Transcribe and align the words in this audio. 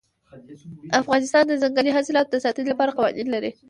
افغانستان 1.01 1.43
د 1.47 1.53
ځنګلي 1.61 1.91
حاصلاتو 1.97 2.31
د 2.33 2.37
ساتنې 2.45 2.67
لپاره 2.71 2.95
قوانین 2.97 3.27
لري. 3.35 3.51